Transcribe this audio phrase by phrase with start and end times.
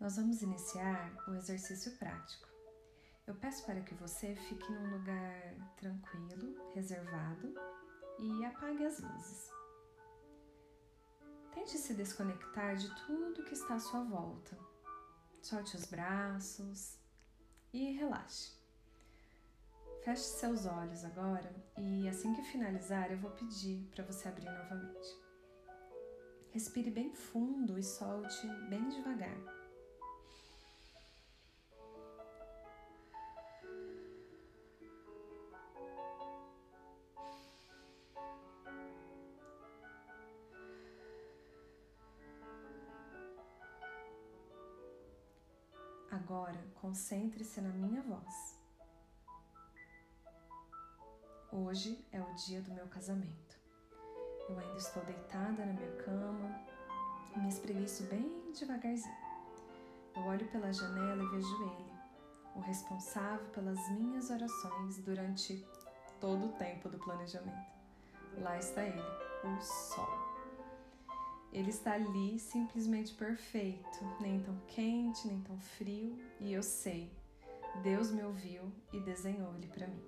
[0.00, 2.48] Nós vamos iniciar o exercício prático.
[3.26, 7.54] Eu peço para que você fique num lugar tranquilo, reservado
[8.18, 9.50] e apague as luzes.
[11.52, 14.58] Tente se desconectar de tudo que está à sua volta.
[15.42, 16.96] Solte os braços
[17.70, 18.58] e relaxe.
[20.02, 25.08] Feche seus olhos agora e assim que finalizar eu vou pedir para você abrir novamente.
[26.52, 29.59] Respire bem fundo e solte bem devagar.
[46.30, 48.56] Agora concentre-se na minha voz.
[51.50, 53.58] Hoje é o dia do meu casamento.
[54.48, 56.56] Eu ainda estou deitada na minha cama
[57.34, 59.12] me espreguiço bem devagarzinho.
[60.14, 61.92] Eu olho pela janela e vejo ele,
[62.54, 65.66] o responsável pelas minhas orações durante
[66.20, 67.72] todo o tempo do planejamento.
[68.38, 70.29] Lá está ele, o Sol.
[71.52, 77.12] Ele está ali simplesmente perfeito, nem tão quente, nem tão frio, e eu sei,
[77.82, 80.04] Deus me ouviu e desenhou ele para mim.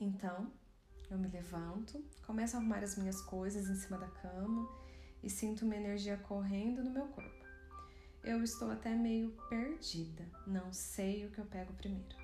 [0.00, 0.50] Então,
[1.10, 4.66] eu me levanto, começo a arrumar as minhas coisas em cima da cama
[5.22, 7.44] e sinto uma energia correndo no meu corpo.
[8.22, 12.16] Eu estou até meio perdida, não sei o que eu pego primeiro.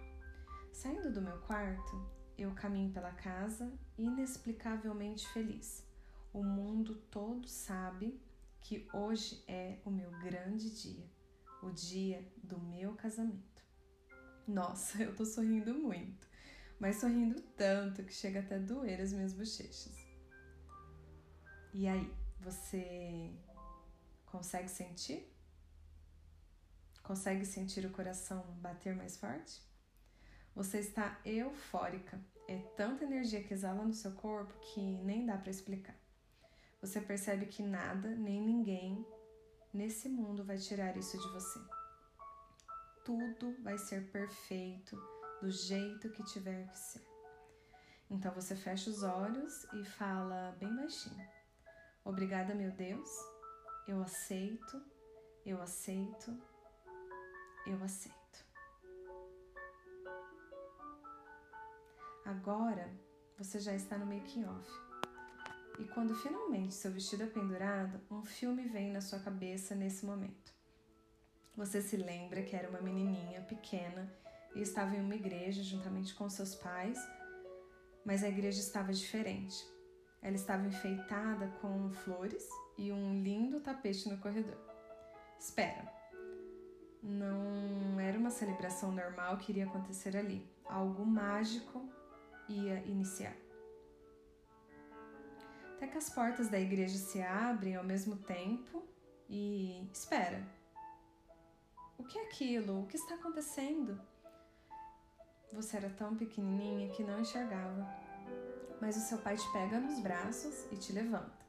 [0.73, 5.90] Saindo do meu quarto, eu caminho pela casa inexplicavelmente feliz
[6.33, 8.21] o mundo todo sabe
[8.61, 11.11] que hoje é o meu grande dia,
[11.63, 13.63] o dia do meu casamento.
[14.47, 16.29] Nossa, eu tô sorrindo muito,
[16.79, 19.99] mas sorrindo tanto que chega até a doer as minhas bochechas.
[21.73, 23.33] E aí, você
[24.27, 25.29] consegue sentir?
[27.03, 29.61] Consegue sentir o coração bater mais forte?
[30.55, 32.21] Você está eufórica.
[32.49, 36.00] É tanta energia que exala no seu corpo que nem dá para explicar
[36.81, 39.07] você percebe que nada nem ninguém
[39.73, 41.61] nesse mundo vai tirar isso de você.
[43.05, 44.97] Tudo vai ser perfeito
[45.41, 47.07] do jeito que tiver que ser.
[48.09, 51.29] Então você fecha os olhos e fala bem baixinho:
[52.05, 53.09] Obrigada, meu Deus,
[53.87, 54.83] eu aceito,
[55.45, 56.37] eu aceito,
[57.67, 58.19] eu aceito.
[62.25, 62.91] Agora
[63.39, 64.90] você já está no making off.
[65.81, 70.53] E quando finalmente seu vestido é pendurado, um filme vem na sua cabeça nesse momento.
[71.57, 74.13] Você se lembra que era uma menininha pequena
[74.55, 76.99] e estava em uma igreja juntamente com seus pais,
[78.05, 79.57] mas a igreja estava diferente.
[80.21, 84.59] Ela estava enfeitada com flores e um lindo tapete no corredor.
[85.39, 85.91] Espera,
[87.03, 90.47] não era uma celebração normal que iria acontecer ali.
[90.67, 91.89] Algo mágico
[92.51, 93.35] ia iniciar
[95.81, 98.87] até que as portas da igreja se abrem ao mesmo tempo
[99.31, 100.47] e espera.
[101.97, 102.83] O que é aquilo?
[102.83, 103.99] O que está acontecendo?
[105.55, 107.89] Você era tão pequenininha que não enxergava,
[108.79, 111.47] mas o seu pai te pega nos braços e te levanta.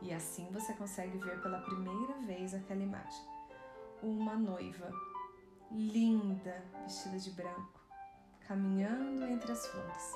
[0.00, 3.26] E assim você consegue ver pela primeira vez aquela imagem.
[4.00, 4.88] Uma noiva
[5.72, 7.80] linda, vestida de branco,
[8.46, 10.12] caminhando entre as flores.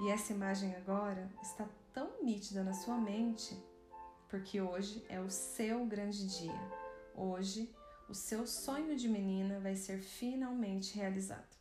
[0.00, 1.66] E essa imagem agora está
[1.96, 3.56] tão nítida na sua mente
[4.28, 6.70] porque hoje é o seu grande dia.
[7.14, 7.74] Hoje,
[8.06, 11.56] o seu sonho de menina vai ser finalmente realizado.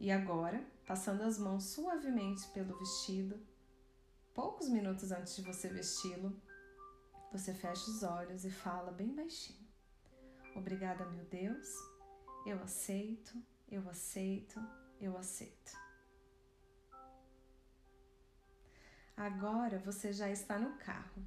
[0.00, 3.40] E agora, passando as mãos suavemente pelo vestido,
[4.34, 6.36] poucos minutos antes de você vesti-lo,
[7.30, 9.64] você fecha os olhos e fala bem baixinho:
[10.56, 11.68] Obrigada, meu Deus,
[12.44, 14.58] eu aceito, eu aceito,
[15.00, 15.89] eu aceito.
[19.20, 21.22] Agora você já está no carro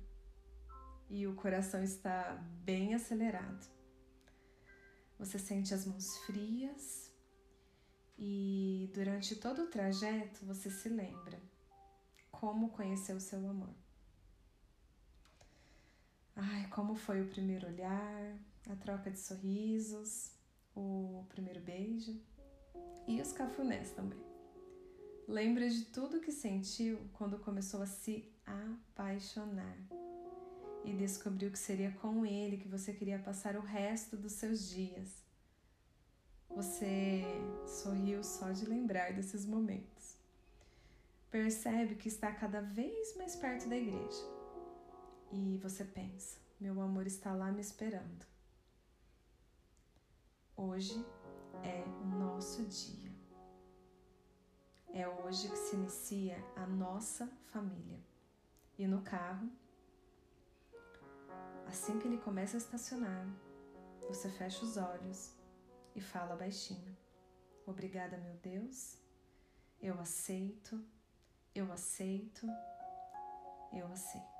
[1.11, 3.67] e o coração está bem acelerado.
[5.19, 7.13] Você sente as mãos frias
[8.17, 11.39] e durante todo o trajeto você se lembra
[12.31, 13.75] como conheceu seu amor.
[16.35, 18.39] Ai, como foi o primeiro olhar,
[18.71, 20.31] a troca de sorrisos,
[20.75, 22.19] o primeiro beijo
[23.07, 24.32] e os cafunés também.
[25.33, 29.79] Lembra de tudo que sentiu quando começou a se apaixonar
[30.85, 35.09] e descobriu que seria com ele que você queria passar o resto dos seus dias.
[36.51, 37.23] Você
[37.65, 40.19] sorriu só de lembrar desses momentos.
[41.31, 44.23] Percebe que está cada vez mais perto da igreja.
[45.31, 48.23] E você pensa: Meu amor está lá me esperando.
[50.55, 51.03] Hoje
[51.63, 53.12] é o nosso dia.
[54.93, 57.99] É hoje que se inicia a nossa família.
[58.77, 59.49] E no carro,
[61.67, 63.27] assim que ele começa a estacionar,
[64.07, 65.33] você fecha os olhos
[65.95, 66.95] e fala baixinho:
[67.65, 68.99] Obrigada, meu Deus.
[69.81, 70.79] Eu aceito,
[71.55, 72.45] eu aceito,
[73.71, 74.32] eu aceito.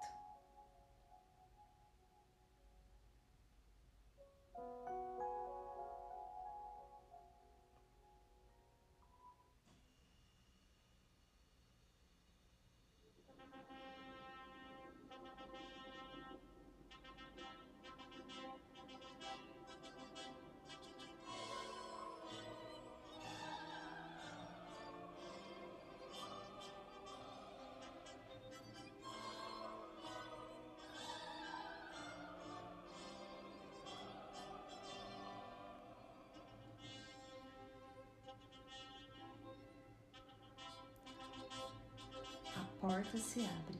[42.84, 43.80] Porta se abre.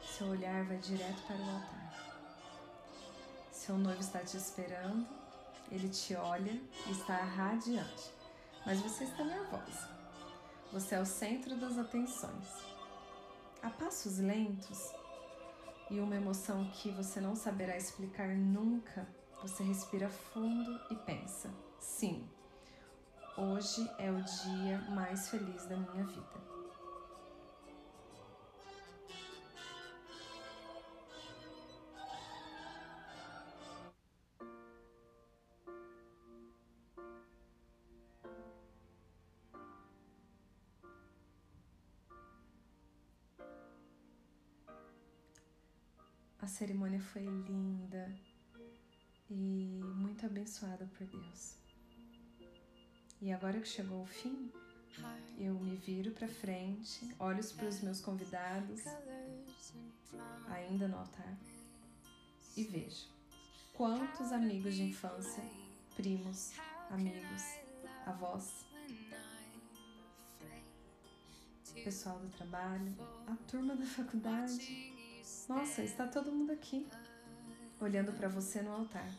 [0.00, 1.92] Seu olhar vai direto para o altar.
[3.50, 5.04] Seu noivo está te esperando,
[5.68, 6.52] ele te olha
[6.86, 8.14] e está radiante,
[8.64, 9.90] mas você está nervosa.
[10.72, 12.46] Você é o centro das atenções.
[13.60, 14.92] A passos lentos
[15.90, 19.04] e uma emoção que você não saberá explicar nunca,
[19.40, 21.50] você respira fundo e pensa:
[21.80, 22.24] sim,
[23.36, 26.51] hoje é o dia mais feliz da minha vida.
[46.42, 48.12] A cerimônia foi linda
[49.30, 51.54] e muito abençoada por Deus.
[53.20, 54.50] E agora que chegou o fim,
[55.38, 58.82] eu me viro para frente, olho para os meus convidados,
[60.48, 61.38] ainda no altar,
[62.56, 63.06] e vejo
[63.72, 65.44] quantos amigos de infância,
[65.94, 66.54] primos,
[66.90, 67.42] amigos,
[68.04, 68.66] avós,
[71.84, 72.92] pessoal do trabalho,
[73.28, 75.01] a turma da faculdade
[75.48, 76.86] nossa, está todo mundo aqui,
[77.80, 79.10] olhando para você no altar.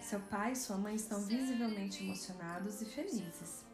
[0.00, 3.64] Seu pai e sua mãe estão visivelmente emocionados e felizes.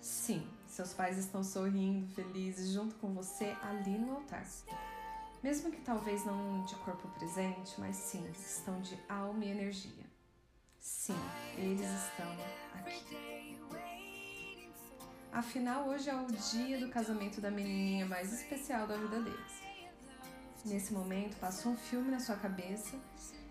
[0.00, 4.46] Sim, seus pais estão sorrindo, felizes, junto com você ali no altar.
[5.42, 10.06] Mesmo que talvez não de corpo presente, mas sim, estão de alma e energia.
[10.78, 11.18] Sim,
[11.56, 12.32] eles estão
[12.74, 13.58] aqui.
[15.32, 19.61] Afinal, hoje é o dia do casamento da menininha mais especial da vida deles.
[20.64, 22.96] Nesse momento, passou um filme na sua cabeça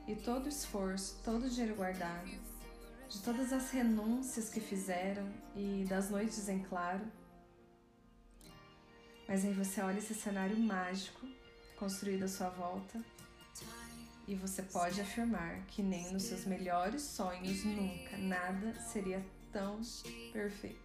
[0.07, 2.31] e todo o esforço, todo o dinheiro guardado,
[3.09, 7.05] de todas as renúncias que fizeram e das noites em claro.
[9.27, 11.27] Mas aí você olha esse cenário mágico
[11.77, 13.03] construído à sua volta
[14.25, 19.21] e você pode afirmar que nem nos seus melhores sonhos nunca nada seria
[19.51, 19.81] tão
[20.31, 20.79] perfeito.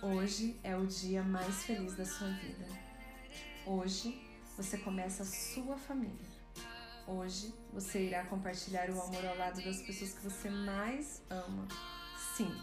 [0.00, 2.93] Hoje é o dia mais feliz da sua vida.
[3.66, 4.20] Hoje
[4.58, 6.28] você começa a sua família.
[7.06, 11.66] Hoje você irá compartilhar o amor ao lado das pessoas que você mais ama.
[12.36, 12.54] Sim,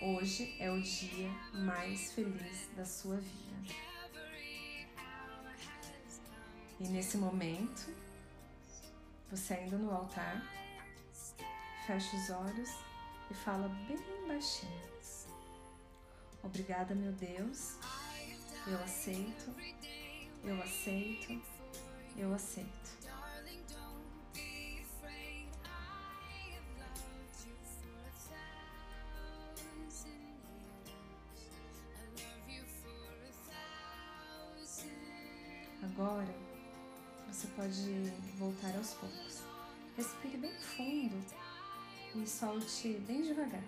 [0.00, 3.74] hoje é o dia mais feliz da sua vida.
[6.80, 7.92] E nesse momento,
[9.30, 10.42] você ainda no altar,
[11.86, 12.70] fecha os olhos
[13.30, 14.82] e fala bem baixinho:
[16.42, 17.76] Obrigada, meu Deus,
[18.66, 19.54] eu aceito
[20.44, 21.40] eu aceito,
[22.16, 22.98] eu aceito.
[35.82, 36.34] Agora
[37.26, 39.42] você pode voltar aos poucos.
[39.96, 41.16] Respire bem fundo
[42.14, 43.64] e solte bem devagar.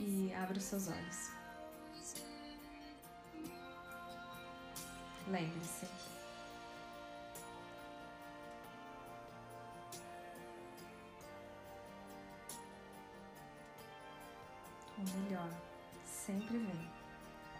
[0.00, 1.30] E abra os seus olhos.
[5.28, 5.86] Lembre-se.
[14.96, 15.50] O melhor
[16.04, 16.90] sempre vem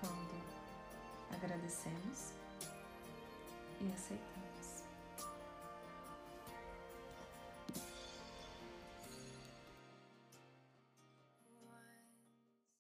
[0.00, 0.42] quando
[1.35, 2.33] agradecemos
[3.80, 4.58] e aceitamos.